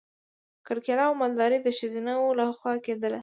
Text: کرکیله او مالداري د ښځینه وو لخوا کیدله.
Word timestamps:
کرکیله 0.65 1.03
او 1.09 1.13
مالداري 1.21 1.59
د 1.63 1.67
ښځینه 1.77 2.13
وو 2.17 2.37
لخوا 2.39 2.73
کیدله. 2.85 3.19